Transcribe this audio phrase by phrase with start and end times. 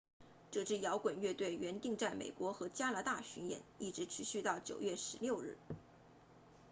[0.49, 5.57] 这支摇滚乐队原定在美国和加拿大巡演一直持续到9月16日